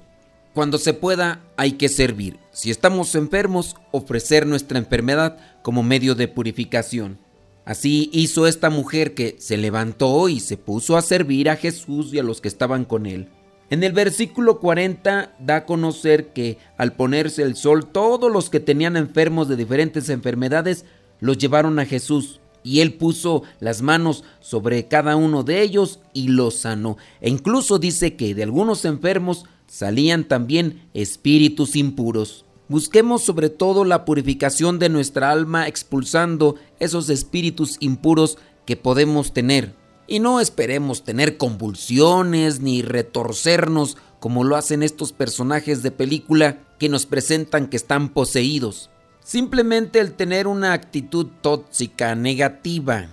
Cuando 0.54 0.78
se 0.78 0.94
pueda 0.94 1.40
hay 1.56 1.72
que 1.72 1.88
servir. 1.88 2.38
Si 2.50 2.70
estamos 2.70 3.14
enfermos, 3.14 3.76
ofrecer 3.92 4.46
nuestra 4.46 4.78
enfermedad 4.78 5.38
como 5.62 5.82
medio 5.82 6.14
de 6.14 6.26
purificación. 6.26 7.18
Así 7.64 8.10
hizo 8.12 8.48
esta 8.48 8.68
mujer 8.68 9.14
que 9.14 9.36
se 9.38 9.56
levantó 9.56 10.28
y 10.28 10.40
se 10.40 10.56
puso 10.56 10.96
a 10.96 11.02
servir 11.02 11.48
a 11.48 11.56
Jesús 11.56 12.12
y 12.12 12.18
a 12.18 12.24
los 12.24 12.40
que 12.40 12.48
estaban 12.48 12.84
con 12.84 13.06
él. 13.06 13.28
En 13.70 13.84
el 13.84 13.92
versículo 13.92 14.58
40 14.58 15.36
da 15.38 15.56
a 15.56 15.64
conocer 15.66 16.32
que 16.32 16.58
al 16.76 16.94
ponerse 16.94 17.42
el 17.42 17.54
sol 17.54 17.86
todos 17.86 18.32
los 18.32 18.50
que 18.50 18.58
tenían 18.58 18.96
enfermos 18.96 19.48
de 19.48 19.54
diferentes 19.54 20.08
enfermedades 20.08 20.84
los 21.20 21.38
llevaron 21.38 21.78
a 21.78 21.86
Jesús 21.86 22.40
y 22.62 22.80
él 22.80 22.94
puso 22.94 23.42
las 23.58 23.82
manos 23.82 24.24
sobre 24.40 24.88
cada 24.88 25.16
uno 25.16 25.42
de 25.42 25.62
ellos 25.62 26.00
y 26.12 26.28
los 26.28 26.56
sanó. 26.56 26.96
E 27.20 27.30
incluso 27.30 27.78
dice 27.78 28.16
que 28.16 28.34
de 28.34 28.42
algunos 28.42 28.84
enfermos 28.84 29.44
salían 29.66 30.24
también 30.24 30.88
espíritus 30.94 31.76
impuros. 31.76 32.44
Busquemos 32.68 33.22
sobre 33.22 33.50
todo 33.50 33.84
la 33.84 34.04
purificación 34.04 34.78
de 34.78 34.88
nuestra 34.88 35.30
alma 35.30 35.66
expulsando 35.66 36.56
esos 36.78 37.08
espíritus 37.10 37.76
impuros 37.80 38.38
que 38.66 38.76
podemos 38.76 39.32
tener. 39.32 39.74
Y 40.06 40.20
no 40.20 40.40
esperemos 40.40 41.04
tener 41.04 41.36
convulsiones 41.36 42.60
ni 42.60 42.82
retorcernos 42.82 43.96
como 44.18 44.44
lo 44.44 44.56
hacen 44.56 44.82
estos 44.82 45.12
personajes 45.12 45.82
de 45.82 45.90
película 45.90 46.58
que 46.78 46.88
nos 46.88 47.06
presentan 47.06 47.68
que 47.68 47.76
están 47.76 48.10
poseídos. 48.10 48.90
Simplemente 49.22 50.00
el 50.00 50.12
tener 50.12 50.46
una 50.46 50.72
actitud 50.72 51.26
tóxica, 51.40 52.14
negativa, 52.14 53.10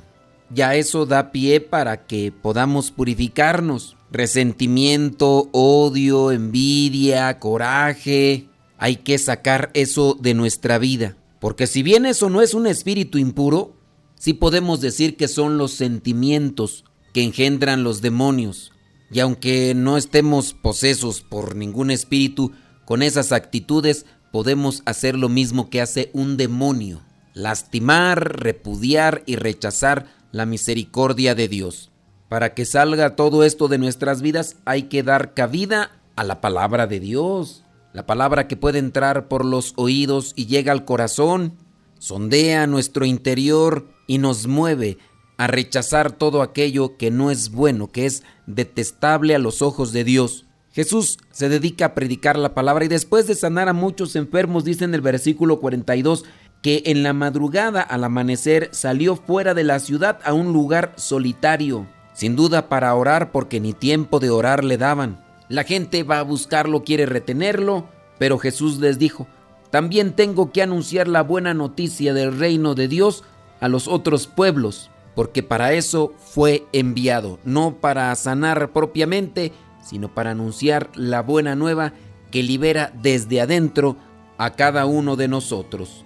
ya 0.50 0.76
eso 0.76 1.06
da 1.06 1.32
pie 1.32 1.60
para 1.60 2.06
que 2.08 2.32
podamos 2.32 2.92
purificarnos. 2.92 3.98
Resentimiento, 4.12 5.50
odio, 5.52 6.32
envidia, 6.32 7.38
coraje. 7.40 8.48
Hay 8.78 8.98
que 8.98 9.18
sacar 9.18 9.70
eso 9.74 10.18
de 10.20 10.34
nuestra 10.34 10.78
vida. 10.78 11.18
Porque 11.40 11.68
si 11.68 11.84
bien 11.84 12.06
eso 12.06 12.30
no 12.30 12.42
es 12.42 12.54
un 12.54 12.66
espíritu 12.68 13.18
impuro, 13.18 13.76
sí 14.16 14.34
podemos 14.34 14.80
decir 14.80 15.18
que 15.18 15.28
son 15.28 15.58
los 15.58 15.74
sentimientos 15.74 16.86
que 17.14 17.24
engendran 17.24 17.84
los 17.84 18.02
demonios. 18.02 18.72
Y 19.12 19.20
aunque 19.20 19.74
no 19.76 19.98
estemos 19.98 20.54
posesos 20.54 21.22
por 21.22 21.56
ningún 21.56 21.92
espíritu, 21.92 22.54
con 22.86 23.02
esas 23.02 23.34
actitudes 23.34 24.06
podemos 24.32 24.84
hacer 24.86 25.18
lo 25.18 25.30
mismo 25.30 25.70
que 25.70 25.82
hace 25.82 26.10
un 26.14 26.38
demonio, 26.38 27.02
lastimar, 27.34 28.42
repudiar 28.42 29.24
y 29.26 29.36
rechazar 29.36 30.08
la 30.32 30.46
misericordia 30.46 31.36
de 31.36 31.48
Dios. 31.48 31.92
Para 32.30 32.54
que 32.54 32.66
salga 32.66 33.16
todo 33.16 33.44
esto 33.44 33.68
de 33.68 33.78
nuestras 33.78 34.22
vidas 34.22 34.58
hay 34.66 34.84
que 34.84 35.04
dar 35.04 35.34
cabida 35.34 35.92
a 36.16 36.24
la 36.24 36.42
palabra 36.42 36.88
de 36.88 37.00
Dios, 37.00 37.64
la 37.94 38.06
palabra 38.06 38.48
que 38.48 38.58
puede 38.58 38.80
entrar 38.80 39.28
por 39.28 39.46
los 39.46 39.74
oídos 39.76 40.34
y 40.36 40.48
llega 40.48 40.72
al 40.72 40.84
corazón, 40.84 41.58
sondea 42.00 42.68
nuestro 42.68 43.06
interior 43.06 43.88
y 44.08 44.18
nos 44.18 44.48
mueve 44.48 44.98
a 45.38 45.48
rechazar 45.48 46.12
todo 46.12 46.42
aquello 46.42 46.98
que 46.98 47.12
no 47.12 47.32
es 47.32 47.52
bueno, 47.52 47.92
que 47.92 48.06
es 48.06 48.24
detestable 48.48 49.36
a 49.36 49.40
los 49.40 49.62
ojos 49.62 49.94
de 49.94 50.04
Dios. 50.04 50.47
Jesús 50.78 51.18
se 51.32 51.50
dedica 51.50 51.86
a 51.86 51.94
predicar 51.96 52.38
la 52.38 52.54
palabra 52.54 52.86
y 52.86 52.88
después 52.88 53.26
de 53.26 53.34
sanar 53.34 53.68
a 53.68 53.74
muchos 53.74 54.16
enfermos, 54.16 54.64
dice 54.64 54.86
en 54.86 54.94
el 54.94 55.02
versículo 55.02 55.60
42, 55.60 56.24
que 56.62 56.84
en 56.86 57.02
la 57.02 57.14
madrugada 57.14 57.82
al 57.82 58.04
amanecer 58.04 58.70
salió 58.74 59.16
fuera 59.16 59.56
de 59.56 59.64
la 59.64 59.80
ciudad 59.80 60.20
a 60.24 60.34
un 60.34 60.54
lugar 60.54 60.94
solitario, 60.96 61.88
sin 62.14 62.36
duda 62.36 62.70
para 62.70 62.94
orar 62.94 63.32
porque 63.32 63.60
ni 63.60 63.74
tiempo 63.74 64.20
de 64.20 64.30
orar 64.30 64.64
le 64.64 64.78
daban. 64.78 65.20
La 65.50 65.64
gente 65.64 66.04
va 66.04 66.20
a 66.20 66.24
buscarlo, 66.24 66.84
quiere 66.84 67.08
retenerlo, 67.08 67.88
pero 68.20 68.38
Jesús 68.38 68.78
les 68.78 69.00
dijo, 69.00 69.26
también 69.72 70.14
tengo 70.14 70.52
que 70.52 70.62
anunciar 70.62 71.08
la 71.08 71.24
buena 71.24 71.56
noticia 71.56 72.14
del 72.14 72.38
reino 72.38 72.76
de 72.76 72.88
Dios 72.88 73.24
a 73.62 73.68
los 73.68 73.88
otros 73.88 74.28
pueblos, 74.28 74.92
porque 75.16 75.42
para 75.42 75.74
eso 75.74 76.14
fue 76.20 76.68
enviado, 76.72 77.40
no 77.44 77.78
para 77.82 78.14
sanar 78.14 78.72
propiamente, 78.74 79.54
sino 79.88 80.14
para 80.14 80.32
anunciar 80.32 80.90
la 80.96 81.22
buena 81.22 81.56
nueva 81.56 81.94
que 82.32 82.44
libera 82.44 82.92
desde 83.02 83.42
adentro 83.42 83.98
a 84.38 84.54
cada 84.54 84.86
uno 84.86 85.16
de 85.16 85.28
nosotros. 85.28 86.06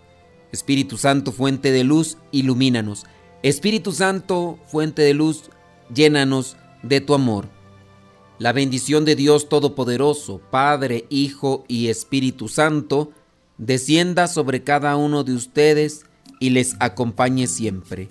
Espíritu 0.51 0.97
Santo, 0.97 1.31
fuente 1.31 1.71
de 1.71 1.83
luz, 1.83 2.17
ilumínanos. 2.31 3.05
Espíritu 3.43 3.91
Santo, 3.91 4.59
fuente 4.67 5.01
de 5.01 5.13
luz, 5.13 5.49
llénanos 5.93 6.57
de 6.83 7.01
tu 7.01 7.13
amor. 7.13 7.49
La 8.37 8.53
bendición 8.53 9.05
de 9.05 9.15
Dios 9.15 9.49
Todopoderoso, 9.49 10.41
Padre, 10.51 11.05
Hijo 11.09 11.63
y 11.67 11.87
Espíritu 11.87 12.47
Santo, 12.47 13.11
descienda 13.57 14.27
sobre 14.27 14.63
cada 14.63 14.95
uno 14.95 15.23
de 15.23 15.33
ustedes 15.33 16.05
y 16.39 16.49
les 16.49 16.75
acompañe 16.79 17.47
siempre. 17.47 18.09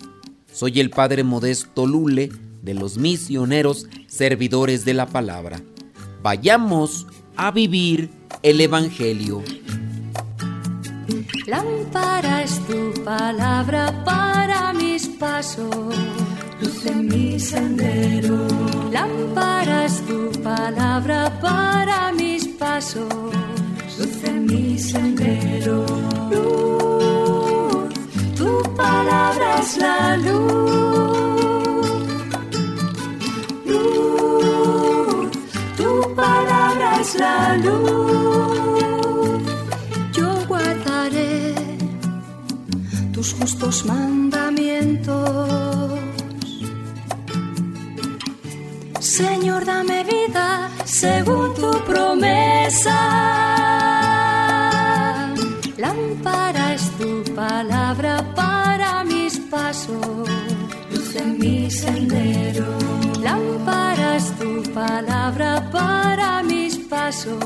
Soy 0.51 0.79
el 0.79 0.89
Padre 0.89 1.23
Modesto 1.23 1.85
Lule, 1.85 2.29
de 2.61 2.73
los 2.73 2.97
misioneros 2.97 3.87
servidores 4.07 4.85
de 4.85 4.93
la 4.93 5.07
palabra. 5.07 5.61
Vayamos 6.21 7.07
a 7.35 7.51
vivir 7.51 8.09
el 8.43 8.61
Evangelio. 8.61 9.43
Lámpara 11.47 12.43
es 12.43 12.59
tu 12.67 12.93
palabra 13.03 14.03
para 14.05 14.73
mis 14.73 15.07
pasos, 15.07 15.75
luz 16.61 16.85
en 16.85 17.07
mi 17.07 17.39
sendero. 17.39 18.47
Lámpara 18.91 19.85
es 19.85 20.05
tu 20.05 20.31
palabra 20.41 21.39
para 21.41 22.13
mis 22.13 22.47
pasos, 22.47 23.11
luz 23.97 24.23
en 24.23 24.45
mi 24.45 24.77
sendero. 24.77 25.85
Luz, 26.29 27.93
tu 28.37 28.75
palabra 28.75 29.59
es 29.59 29.77
la 29.77 30.17
luz 30.17 30.80
la 37.15 37.57
luz. 37.57 39.41
Yo 40.13 40.45
guardaré 40.47 41.55
tus 43.13 43.33
justos 43.33 43.85
mandamientos. 43.85 45.99
Señor, 48.99 49.65
dame 49.65 50.03
vida 50.03 50.69
según 50.85 51.53
tu 51.55 51.71
promesa. 51.85 52.99
Lámpara 55.77 56.73
es 56.75 56.91
tu 56.97 57.23
palabra 57.33 58.23
para 58.35 59.03
mis 59.03 59.39
pasos, 59.51 60.29
luz 60.91 61.15
mi 61.39 61.69
sendero. 61.71 62.67
Lámpara 63.21 64.17
es 64.17 64.31
tu 64.39 64.61
palabra 64.73 65.69
para 65.71 66.20
mis 66.91 66.99
paso, 66.99 67.37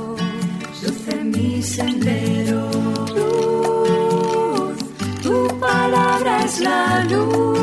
luz 0.82 1.08
en 1.08 1.32
mi 1.32 1.62
sendero. 1.62 2.70
Luz, 3.16 4.78
tu 5.22 5.48
palabra 5.60 6.44
es 6.46 6.60
la 6.60 7.04
luz. 7.04 7.60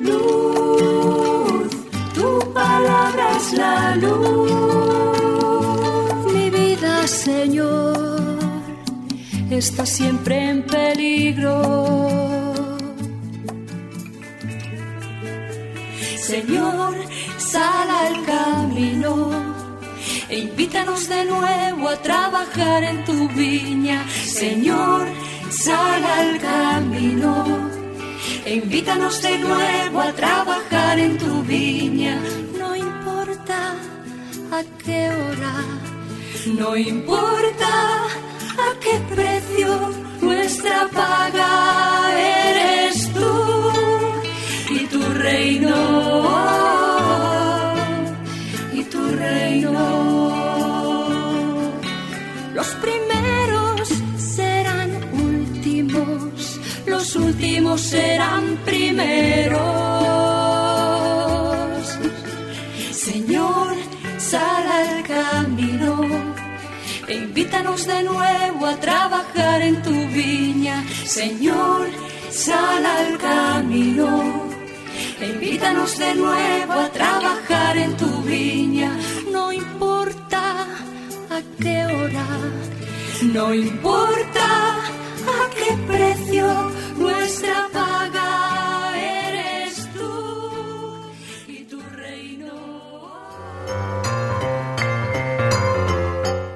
Luz, 0.00 1.70
tu 2.14 2.52
palabra 2.52 3.36
es 3.36 3.52
la 3.52 3.96
luz. 3.96 4.50
Mi 6.32 6.50
vida, 6.50 7.06
Señor, 7.06 8.38
está 9.50 9.86
siempre 9.86 10.50
en 10.50 10.62
peligro. 10.64 11.62
Señor, 16.16 16.94
sal 17.52 17.88
al 18.04 18.16
camino 18.24 19.12
e 20.28 20.38
invítanos 20.38 21.08
de 21.08 21.24
nuevo 21.24 21.88
a 21.88 21.96
trabajar 21.96 22.82
en 22.84 23.04
tu 23.04 23.28
viña. 23.28 23.98
Señor, 24.40 25.06
sal 25.50 26.02
al 26.04 26.38
camino 26.38 27.78
invítanos 28.50 29.20
de 29.22 29.38
nuevo 29.38 30.00
a 30.00 30.12
trabajar 30.12 30.98
en 30.98 31.18
tu 31.18 31.42
viña. 31.42 32.20
No 32.58 32.74
importa 32.76 33.74
a 34.52 34.60
qué 34.84 35.10
hora, 35.10 35.54
no 36.58 36.76
importa 36.76 37.72
a 38.66 38.68
qué 38.80 38.94
precio, 39.14 39.90
nuestra 40.20 40.88
paga 40.88 41.50
eres 42.16 43.12
tú 43.12 43.32
y 44.70 44.86
tu 44.86 45.00
reino. 45.26 46.67
Los 52.54 52.68
primeros 52.84 53.88
serán 54.16 54.90
últimos, 55.12 56.60
los 56.86 57.16
últimos 57.16 57.80
serán 57.80 58.56
primeros. 58.64 59.58
Señor, 62.92 63.76
sal 64.18 64.66
al 64.80 65.02
camino. 65.04 66.06
E 67.06 67.14
invítanos 67.14 67.86
de 67.86 68.02
nuevo 68.02 68.66
a 68.66 68.76
trabajar 68.76 69.62
en 69.62 69.82
tu 69.82 69.94
viña. 70.08 70.84
Señor, 71.06 71.88
sal 72.30 72.84
al 72.84 73.18
camino. 73.18 74.48
E 75.20 75.26
invítanos 75.26 75.98
de 75.98 76.14
nuevo 76.14 76.72
a 76.74 76.88
trabajar 76.90 77.76
en 77.76 77.96
tu 77.96 78.22
viña. 78.22 78.90
No 79.38 79.52
importa 79.52 80.66
a 81.30 81.42
qué 81.62 81.86
hora, 81.86 82.26
no 83.22 83.54
importa 83.54 84.78
a 84.78 85.50
qué 85.54 85.76
precio, 85.86 86.72
nuestra 86.96 87.68
paga 87.72 89.00
eres 89.00 89.88
tú 89.94 91.12
y 91.46 91.62
tu 91.70 91.80
reino. 91.80 92.52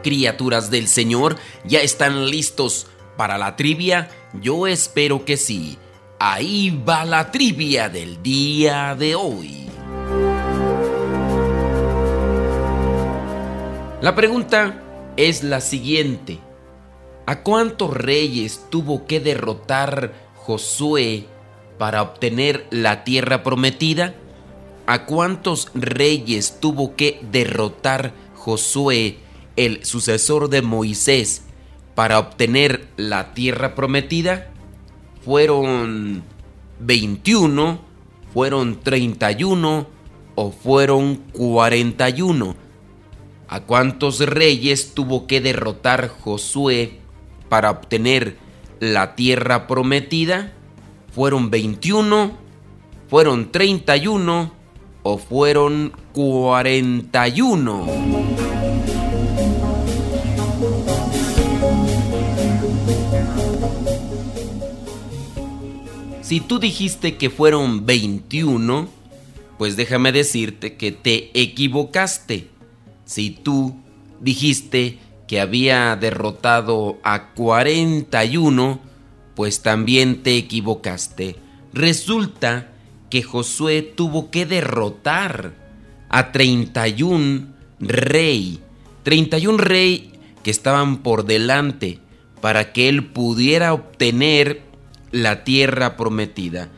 Criaturas 0.02 0.68
del 0.68 0.88
Señor, 0.88 1.38
¿ya 1.64 1.82
están 1.82 2.26
listos 2.26 2.88
para 3.16 3.38
la 3.38 3.54
trivia? 3.54 4.10
Yo 4.42 4.66
espero 4.66 5.24
que 5.24 5.36
sí. 5.36 5.78
Ahí 6.18 6.82
va 6.86 7.04
la 7.04 7.30
trivia 7.30 7.88
del 7.88 8.20
día 8.24 8.96
de 8.96 9.14
hoy. 9.14 9.71
La 14.02 14.16
pregunta 14.16 14.82
es 15.16 15.44
la 15.44 15.60
siguiente. 15.60 16.40
¿A 17.24 17.44
cuántos 17.44 17.96
reyes 17.96 18.66
tuvo 18.68 19.06
que 19.06 19.20
derrotar 19.20 20.12
Josué 20.34 21.26
para 21.78 22.02
obtener 22.02 22.66
la 22.72 23.04
tierra 23.04 23.44
prometida? 23.44 24.16
¿A 24.86 25.06
cuántos 25.06 25.70
reyes 25.74 26.58
tuvo 26.58 26.96
que 26.96 27.20
derrotar 27.30 28.12
Josué, 28.34 29.18
el 29.54 29.84
sucesor 29.84 30.50
de 30.50 30.62
Moisés, 30.62 31.44
para 31.94 32.18
obtener 32.18 32.88
la 32.96 33.34
tierra 33.34 33.76
prometida? 33.76 34.50
¿Fueron 35.24 36.24
21? 36.80 37.80
¿Fueron 38.34 38.80
31? 38.80 39.86
¿O 40.34 40.50
fueron 40.50 41.18
41? 41.34 42.71
¿A 43.52 43.60
cuántos 43.60 44.20
reyes 44.20 44.94
tuvo 44.94 45.26
que 45.26 45.42
derrotar 45.42 46.08
Josué 46.08 47.00
para 47.50 47.70
obtener 47.70 48.38
la 48.80 49.14
tierra 49.14 49.66
prometida? 49.66 50.54
¿Fueron 51.14 51.50
21? 51.50 52.32
¿Fueron 53.10 53.52
31? 53.52 54.54
¿O 55.02 55.18
fueron 55.18 55.92
41? 56.14 57.86
Si 66.22 66.40
tú 66.40 66.58
dijiste 66.58 67.18
que 67.18 67.28
fueron 67.28 67.84
21, 67.84 68.88
pues 69.58 69.76
déjame 69.76 70.10
decirte 70.10 70.78
que 70.78 70.90
te 70.90 71.30
equivocaste. 71.38 72.51
Si 73.12 73.28
tú 73.28 73.76
dijiste 74.20 74.98
que 75.28 75.38
había 75.38 75.94
derrotado 75.96 76.98
a 77.04 77.34
41, 77.34 78.80
pues 79.34 79.60
también 79.60 80.22
te 80.22 80.38
equivocaste. 80.38 81.36
Resulta 81.74 82.72
que 83.10 83.22
Josué 83.22 83.82
tuvo 83.82 84.30
que 84.30 84.46
derrotar 84.46 85.52
a 86.08 86.32
31 86.32 87.48
rey, 87.80 88.60
31 89.02 89.58
rey 89.58 90.18
que 90.42 90.50
estaban 90.50 91.02
por 91.02 91.26
delante 91.26 91.98
para 92.40 92.72
que 92.72 92.88
él 92.88 93.08
pudiera 93.08 93.74
obtener 93.74 94.62
la 95.10 95.44
tierra 95.44 95.98
prometida. 95.98 96.70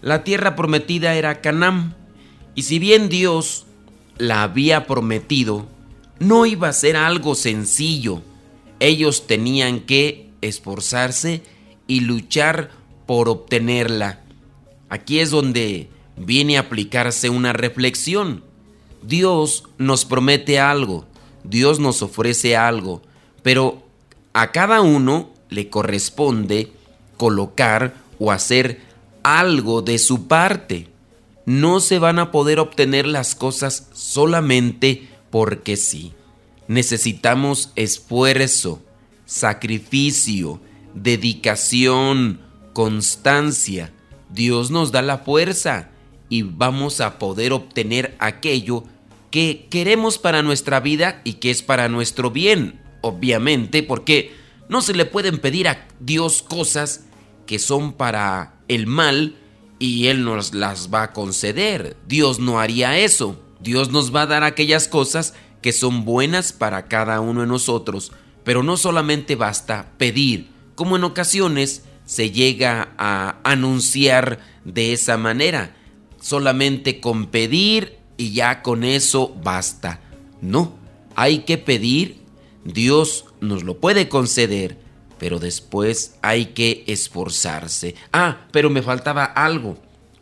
La 0.00 0.24
tierra 0.24 0.56
prometida 0.56 1.16
era 1.16 1.42
Canaán, 1.42 1.94
y 2.54 2.62
si 2.62 2.78
bien 2.78 3.10
Dios 3.10 3.66
la 4.16 4.42
había 4.42 4.86
prometido, 4.86 5.71
no 6.22 6.46
iba 6.46 6.68
a 6.68 6.72
ser 6.72 6.96
algo 6.96 7.34
sencillo. 7.34 8.22
Ellos 8.80 9.26
tenían 9.26 9.80
que 9.80 10.30
esforzarse 10.40 11.42
y 11.86 12.00
luchar 12.00 12.70
por 13.06 13.28
obtenerla. 13.28 14.20
Aquí 14.88 15.18
es 15.18 15.30
donde 15.30 15.88
viene 16.16 16.56
a 16.56 16.60
aplicarse 16.60 17.28
una 17.28 17.52
reflexión. 17.52 18.44
Dios 19.02 19.64
nos 19.78 20.04
promete 20.04 20.60
algo, 20.60 21.06
Dios 21.42 21.80
nos 21.80 22.02
ofrece 22.02 22.56
algo, 22.56 23.02
pero 23.42 23.82
a 24.32 24.52
cada 24.52 24.80
uno 24.80 25.30
le 25.48 25.68
corresponde 25.70 26.72
colocar 27.16 27.94
o 28.18 28.30
hacer 28.30 28.80
algo 29.24 29.82
de 29.82 29.98
su 29.98 30.28
parte. 30.28 30.88
No 31.46 31.80
se 31.80 31.98
van 31.98 32.20
a 32.20 32.30
poder 32.30 32.60
obtener 32.60 33.06
las 33.06 33.34
cosas 33.34 33.88
solamente 33.92 35.08
porque 35.32 35.76
sí. 35.76 36.12
Necesitamos 36.68 37.72
esfuerzo, 37.74 38.80
sacrificio, 39.24 40.60
dedicación, 40.94 42.40
constancia. 42.72 43.92
Dios 44.30 44.70
nos 44.70 44.92
da 44.92 45.02
la 45.02 45.18
fuerza 45.18 45.90
y 46.28 46.42
vamos 46.42 47.00
a 47.00 47.18
poder 47.18 47.52
obtener 47.52 48.14
aquello 48.20 48.84
que 49.30 49.66
queremos 49.70 50.18
para 50.18 50.42
nuestra 50.42 50.80
vida 50.80 51.22
y 51.24 51.34
que 51.34 51.50
es 51.50 51.62
para 51.62 51.88
nuestro 51.88 52.30
bien, 52.30 52.80
obviamente, 53.00 53.82
porque 53.82 54.34
no 54.68 54.82
se 54.82 54.92
le 54.92 55.06
pueden 55.06 55.38
pedir 55.38 55.66
a 55.66 55.88
Dios 55.98 56.42
cosas 56.42 57.06
que 57.46 57.58
son 57.58 57.94
para 57.94 58.60
el 58.68 58.86
mal 58.86 59.36
y 59.78 60.08
Él 60.08 60.24
nos 60.24 60.52
las 60.52 60.92
va 60.92 61.04
a 61.04 61.12
conceder. 61.12 61.96
Dios 62.06 62.38
no 62.38 62.60
haría 62.60 62.98
eso. 62.98 63.41
Dios 63.62 63.90
nos 63.90 64.14
va 64.14 64.22
a 64.22 64.26
dar 64.26 64.44
aquellas 64.44 64.88
cosas 64.88 65.34
que 65.60 65.72
son 65.72 66.04
buenas 66.04 66.52
para 66.52 66.86
cada 66.88 67.20
uno 67.20 67.42
de 67.42 67.46
nosotros. 67.46 68.12
Pero 68.44 68.62
no 68.62 68.76
solamente 68.76 69.36
basta 69.36 69.92
pedir, 69.98 70.50
como 70.74 70.96
en 70.96 71.04
ocasiones 71.04 71.84
se 72.04 72.30
llega 72.30 72.92
a 72.98 73.36
anunciar 73.44 74.40
de 74.64 74.92
esa 74.92 75.16
manera. 75.16 75.76
Solamente 76.20 77.00
con 77.00 77.26
pedir 77.26 77.98
y 78.16 78.32
ya 78.32 78.62
con 78.62 78.84
eso 78.84 79.34
basta. 79.42 80.00
No, 80.40 80.74
hay 81.14 81.40
que 81.40 81.58
pedir, 81.58 82.22
Dios 82.64 83.26
nos 83.40 83.62
lo 83.62 83.78
puede 83.78 84.08
conceder, 84.08 84.78
pero 85.18 85.38
después 85.38 86.16
hay 86.22 86.46
que 86.46 86.84
esforzarse. 86.88 87.94
Ah, 88.12 88.46
pero 88.50 88.70
me 88.70 88.82
faltaba 88.82 89.24
algo. 89.24 89.76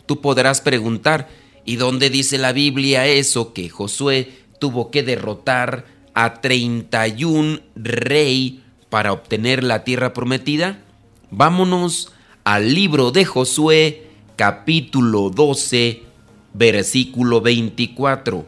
Tú 0.05 0.21
podrás 0.21 0.61
preguntar, 0.61 1.29
¿y 1.71 1.77
dónde 1.77 2.11
dice 2.11 2.37
la 2.37 2.53
Biblia 2.53 3.07
eso 3.07 3.53
que 3.53 3.69
Josué 3.69 4.29
tuvo 4.59 4.91
que 4.91 5.05
derrotar 5.05 5.87
a 6.15 6.41
31 6.41 7.61
rey 7.77 8.65
para 8.89 9.13
obtener 9.13 9.63
la 9.63 9.85
tierra 9.85 10.13
prometida? 10.13 10.83
Vámonos 11.31 12.11
al 12.43 12.75
libro 12.75 13.13
de 13.13 13.25
Josué, 13.25 14.09
capítulo 14.35 15.31
12, 15.31 16.03
versículo 16.55 17.41
24. 17.41 18.45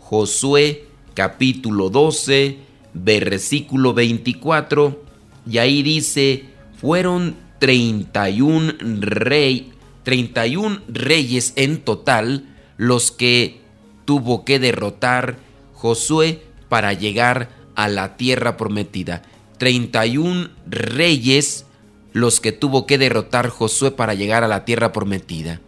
Josué, 0.00 0.88
capítulo 1.14 1.90
12, 1.90 2.58
versículo 2.92 3.94
24 3.94 5.00
y 5.48 5.58
ahí 5.58 5.84
dice, 5.84 6.46
fueron 6.80 7.36
31 7.60 8.72
rey, 9.00 9.70
31 10.02 10.80
reyes 10.88 11.52
en 11.54 11.78
total 11.78 12.48
los 12.76 13.10
que 13.10 13.60
tuvo 14.04 14.44
que 14.44 14.58
derrotar 14.58 15.38
Josué 15.72 16.42
para 16.68 16.92
llegar 16.92 17.50
a 17.74 17.88
la 17.88 18.16
tierra 18.16 18.56
prometida. 18.56 19.22
31 19.58 20.50
reyes 20.66 21.66
los 22.12 22.40
que 22.40 22.52
tuvo 22.52 22.86
que 22.86 22.98
derrotar 22.98 23.48
Josué 23.48 23.90
para 23.90 24.14
llegar 24.14 24.44
a 24.44 24.48
la 24.48 24.64
tierra 24.64 24.92
prometida. 24.92 25.60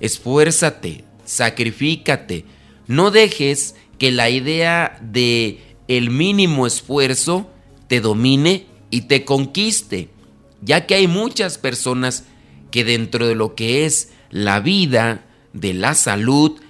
Esfuérzate, 0.00 1.04
sacrifícate, 1.24 2.44
no 2.86 3.10
dejes 3.10 3.74
que 3.98 4.10
la 4.10 4.30
idea 4.30 4.98
de 5.02 5.76
el 5.88 6.10
mínimo 6.10 6.66
esfuerzo 6.66 7.50
te 7.86 8.00
domine 8.00 8.66
y 8.90 9.02
te 9.02 9.24
conquiste, 9.24 10.08
ya 10.62 10.86
que 10.86 10.94
hay 10.94 11.06
muchas 11.06 11.58
personas 11.58 12.24
que 12.70 12.84
dentro 12.84 13.26
de 13.26 13.34
lo 13.34 13.54
que 13.54 13.84
es 13.84 14.10
la 14.30 14.60
vida, 14.60 15.24
de 15.52 15.74
la 15.74 15.94
salud, 15.94 16.60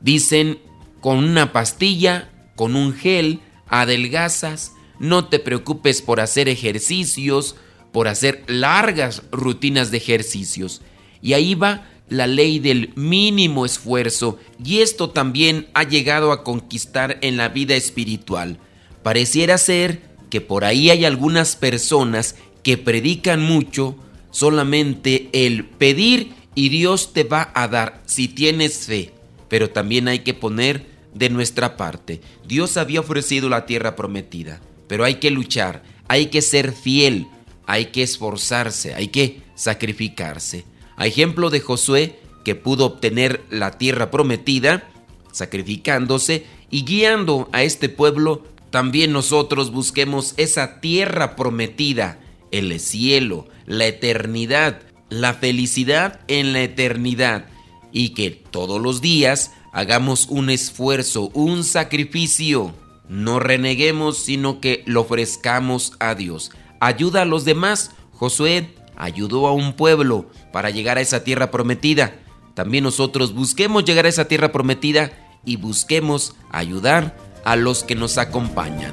dicen 0.00 0.58
con 1.00 1.18
una 1.18 1.52
pastilla, 1.52 2.30
con 2.56 2.76
un 2.76 2.92
gel, 2.94 3.40
adelgazas, 3.68 4.72
no 4.98 5.26
te 5.26 5.38
preocupes 5.38 6.02
por 6.02 6.20
hacer 6.20 6.48
ejercicios, 6.48 7.56
por 7.92 8.08
hacer 8.08 8.44
largas 8.46 9.22
rutinas 9.32 9.90
de 9.90 9.98
ejercicios. 9.98 10.82
Y 11.22 11.32
ahí 11.32 11.54
va 11.54 11.86
la 12.08 12.26
ley 12.26 12.58
del 12.58 12.92
mínimo 12.96 13.64
esfuerzo 13.64 14.38
y 14.62 14.80
esto 14.80 15.10
también 15.10 15.68
ha 15.74 15.84
llegado 15.84 16.32
a 16.32 16.44
conquistar 16.44 17.18
en 17.22 17.36
la 17.36 17.48
vida 17.48 17.76
espiritual. 17.76 18.58
Pareciera 19.02 19.56
ser 19.58 20.02
que 20.28 20.40
por 20.40 20.64
ahí 20.64 20.90
hay 20.90 21.04
algunas 21.04 21.56
personas 21.56 22.34
que 22.62 22.76
predican 22.76 23.42
mucho 23.42 23.96
solamente 24.30 25.30
el 25.32 25.64
pedir 25.64 26.34
y 26.54 26.68
Dios 26.68 27.12
te 27.12 27.24
va 27.24 27.50
a 27.54 27.68
dar 27.68 28.02
si 28.06 28.28
tienes 28.28 28.86
fe. 28.86 29.12
Pero 29.48 29.70
también 29.70 30.08
hay 30.08 30.20
que 30.20 30.34
poner 30.34 30.86
de 31.14 31.28
nuestra 31.28 31.76
parte. 31.76 32.20
Dios 32.46 32.76
había 32.76 33.00
ofrecido 33.00 33.48
la 33.48 33.66
tierra 33.66 33.96
prometida, 33.96 34.60
pero 34.86 35.04
hay 35.04 35.16
que 35.16 35.30
luchar, 35.30 35.82
hay 36.08 36.26
que 36.26 36.42
ser 36.42 36.72
fiel, 36.72 37.26
hay 37.66 37.86
que 37.86 38.02
esforzarse, 38.02 38.94
hay 38.94 39.08
que 39.08 39.42
sacrificarse. 39.54 40.64
A 40.96 41.06
ejemplo 41.06 41.50
de 41.50 41.60
Josué, 41.60 42.18
que 42.44 42.54
pudo 42.54 42.86
obtener 42.86 43.42
la 43.50 43.72
tierra 43.72 44.10
prometida, 44.10 44.88
sacrificándose 45.32 46.46
y 46.70 46.84
guiando 46.84 47.48
a 47.52 47.62
este 47.62 47.88
pueblo, 47.88 48.44
también 48.70 49.12
nosotros 49.12 49.72
busquemos 49.72 50.34
esa 50.36 50.80
tierra 50.80 51.36
prometida, 51.36 52.20
el 52.50 52.78
cielo, 52.80 53.48
la 53.66 53.86
eternidad, 53.86 54.82
la 55.10 55.34
felicidad 55.34 56.20
en 56.28 56.52
la 56.52 56.62
eternidad, 56.62 57.46
y 57.92 58.10
que 58.10 58.30
todos 58.30 58.80
los 58.80 59.00
días 59.00 59.52
hagamos 59.72 60.26
un 60.28 60.50
esfuerzo, 60.50 61.30
un 61.34 61.64
sacrificio. 61.64 62.74
No 63.08 63.40
reneguemos, 63.40 64.18
sino 64.18 64.60
que 64.60 64.84
lo 64.86 65.02
ofrezcamos 65.02 65.94
a 65.98 66.14
Dios. 66.14 66.52
Ayuda 66.78 67.22
a 67.22 67.24
los 67.24 67.44
demás. 67.44 67.90
Josué 68.12 68.74
ayudó 68.96 69.48
a 69.48 69.52
un 69.52 69.72
pueblo 69.72 70.30
para 70.52 70.70
llegar 70.70 70.98
a 70.98 71.00
esa 71.00 71.24
tierra 71.24 71.50
prometida. 71.50 72.14
También 72.54 72.84
nosotros 72.84 73.34
busquemos 73.34 73.84
llegar 73.84 74.06
a 74.06 74.10
esa 74.10 74.26
tierra 74.26 74.52
prometida 74.52 75.10
y 75.44 75.56
busquemos 75.56 76.36
ayudar 76.50 77.16
a 77.44 77.56
los 77.56 77.82
que 77.82 77.94
nos 77.94 78.18
acompañan. 78.18 78.92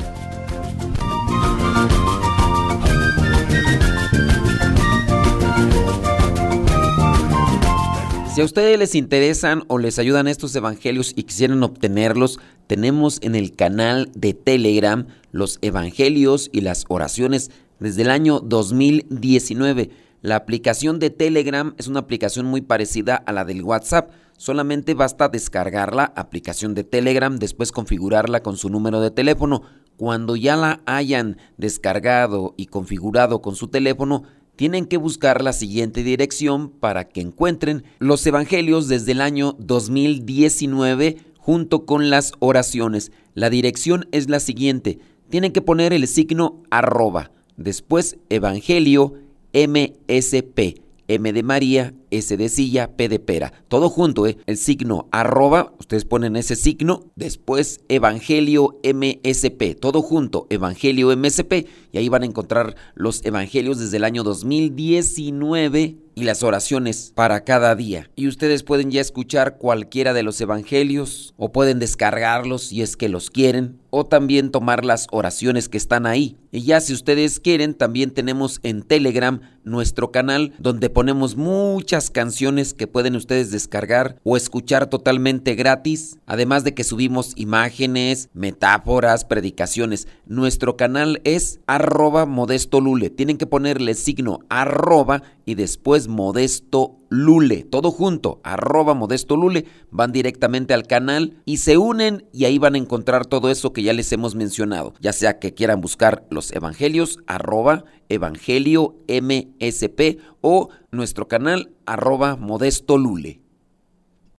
Si 8.37 8.41
a 8.41 8.45
ustedes 8.45 8.77
les 8.77 8.93
interesan 8.93 9.63
o 9.67 9.79
les 9.79 9.97
ayudan 9.97 10.27
estos 10.27 10.55
evangelios 10.55 11.11
y 11.15 11.23
quisieran 11.23 11.63
obtenerlos, 11.63 12.39
tenemos 12.67 13.17
en 13.23 13.33
el 13.33 13.55
canal 13.55 14.11
de 14.13 14.35
Telegram 14.35 15.07
los 15.31 15.57
evangelios 15.63 16.51
y 16.53 16.61
las 16.61 16.85
oraciones 16.87 17.49
desde 17.79 18.03
el 18.03 18.11
año 18.11 18.39
2019. 18.39 19.89
La 20.21 20.35
aplicación 20.35 20.99
de 20.99 21.09
Telegram 21.09 21.73
es 21.79 21.87
una 21.87 22.01
aplicación 22.01 22.45
muy 22.45 22.61
parecida 22.61 23.15
a 23.15 23.31
la 23.31 23.43
del 23.43 23.63
WhatsApp. 23.63 24.11
Solamente 24.37 24.93
basta 24.93 25.29
descargar 25.29 25.95
la 25.95 26.03
aplicación 26.03 26.75
de 26.75 26.83
Telegram, 26.83 27.39
después 27.39 27.71
configurarla 27.71 28.43
con 28.43 28.55
su 28.55 28.69
número 28.69 29.01
de 29.01 29.09
teléfono. 29.09 29.63
Cuando 29.95 30.35
ya 30.35 30.55
la 30.55 30.81
hayan 30.85 31.37
descargado 31.57 32.53
y 32.55 32.67
configurado 32.67 33.41
con 33.41 33.55
su 33.55 33.69
teléfono, 33.69 34.25
tienen 34.57 34.87
que 34.87 34.97
buscar 34.97 35.43
la 35.43 35.53
siguiente 35.53 36.03
dirección 36.03 36.69
para 36.69 37.07
que 37.07 37.21
encuentren 37.21 37.83
los 37.99 38.25
evangelios 38.25 38.87
desde 38.87 39.13
el 39.13 39.21
año 39.21 39.55
2019 39.59 41.17
junto 41.37 41.85
con 41.85 42.09
las 42.09 42.33
oraciones. 42.39 43.11
La 43.35 43.49
dirección 43.49 44.07
es 44.11 44.29
la 44.29 44.39
siguiente. 44.39 44.97
Tienen 45.29 45.53
que 45.53 45.61
poner 45.61 45.93
el 45.93 46.07
signo 46.07 46.63
arroba, 46.71 47.31
después 47.55 48.17
evangelio 48.29 49.13
MSP, 49.53 50.81
M 51.07 51.31
de 51.33 51.43
María, 51.43 51.93
S 52.11 52.35
de 52.35 52.49
silla, 52.49 52.95
P 52.95 53.09
de 53.09 53.19
pera. 53.19 53.53
Todo 53.67 53.89
junto, 53.89 54.27
¿eh? 54.27 54.37
El 54.45 54.57
signo 54.57 55.07
arroba, 55.11 55.73
ustedes 55.79 56.05
ponen 56.05 56.35
ese 56.35 56.55
signo, 56.55 57.11
después 57.15 57.81
Evangelio 57.89 58.79
MSP, 58.83 59.79
todo 59.79 60.01
junto, 60.01 60.47
Evangelio 60.49 61.15
MSP, 61.15 61.67
y 61.91 61.97
ahí 61.97 62.09
van 62.09 62.23
a 62.23 62.27
encontrar 62.27 62.75
los 62.95 63.25
evangelios 63.25 63.79
desde 63.79 63.97
el 63.97 64.03
año 64.03 64.23
2019 64.23 65.97
y 66.15 66.23
las 66.23 66.41
oraciones 66.41 67.11
para 67.13 67.43
cada 67.43 67.75
día. 67.75 68.09
Y 68.15 68.27
ustedes 68.27 68.63
pueden 68.63 68.89
ya 68.89 69.01
escuchar 69.01 69.57
cualquiera 69.59 70.13
de 70.13 70.23
los 70.23 70.41
evangelios 70.41 71.35
o 71.37 71.51
pueden 71.51 71.77
descargarlos 71.77 72.63
si 72.63 72.81
es 72.81 72.97
que 72.97 73.07
los 73.07 73.29
quieren 73.29 73.79
o 73.89 74.05
también 74.05 74.51
tomar 74.51 74.85
las 74.85 75.07
oraciones 75.11 75.69
que 75.69 75.77
están 75.77 76.05
ahí. 76.05 76.37
Y 76.51 76.61
ya 76.61 76.79
si 76.79 76.93
ustedes 76.93 77.39
quieren, 77.39 77.73
también 77.73 78.11
tenemos 78.11 78.59
en 78.63 78.81
Telegram 78.81 79.41
nuestro 79.63 80.11
canal 80.11 80.53
donde 80.59 80.89
ponemos 80.89 81.35
muchas 81.35 82.09
canciones 82.09 82.73
que 82.73 82.87
pueden 82.87 83.15
ustedes 83.15 83.51
descargar 83.51 84.19
o 84.23 84.37
escuchar 84.37 84.87
totalmente 84.87 85.55
gratis, 85.55 86.19
además 86.25 86.63
de 86.63 86.73
que 86.73 86.83
subimos 86.83 87.33
imágenes, 87.35 88.29
metáforas, 88.33 89.25
predicaciones. 89.25 90.07
Nuestro 90.25 90.77
canal 90.77 91.21
es 91.25 91.59
arroba 91.67 92.25
modesto 92.25 92.79
lule. 92.79 93.09
Tienen 93.09 93.37
que 93.37 93.45
ponerle 93.45 93.93
signo 93.93 94.39
arroba 94.49 95.21
y 95.45 95.55
después 95.55 96.07
modesto 96.07 96.97
lule. 97.09 97.63
Todo 97.63 97.91
junto, 97.91 98.39
arroba 98.43 98.93
modesto 98.93 99.35
lule. 99.35 99.65
Van 99.91 100.11
directamente 100.11 100.73
al 100.73 100.87
canal 100.87 101.37
y 101.45 101.57
se 101.57 101.77
unen 101.77 102.25
y 102.31 102.45
ahí 102.45 102.57
van 102.57 102.75
a 102.75 102.79
encontrar 102.79 103.25
todo 103.25 103.49
eso 103.49 103.73
que 103.73 103.83
ya 103.83 103.93
les 103.93 104.11
hemos 104.11 104.35
mencionado. 104.35 104.93
Ya 104.99 105.13
sea 105.13 105.39
que 105.39 105.53
quieran 105.53 105.81
buscar 105.81 106.25
los 106.29 106.51
evangelios, 106.51 107.19
arroba 107.27 107.85
evangelio 108.09 108.95
msp 109.07 110.19
o 110.41 110.69
nuestro 110.91 111.27
canal 111.27 111.71
arroba 111.85 112.35
modesto 112.35 112.97
lule. 112.97 113.46